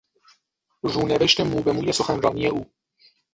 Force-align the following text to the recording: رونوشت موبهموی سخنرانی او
رونوشت 0.83 1.41
موبهموی 1.41 1.91
سخنرانی 1.93 2.47
او 2.47 2.65